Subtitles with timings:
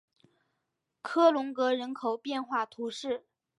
[1.03, 3.23] 科隆格人口变化图示